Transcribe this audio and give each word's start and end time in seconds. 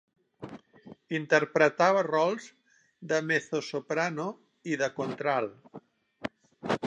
Interpretava 1.17 2.01
rols 2.07 2.47
de 3.13 3.21
mezzosoprano 3.33 4.27
i 4.73 4.79
de 4.83 4.91
contralt. 5.01 5.83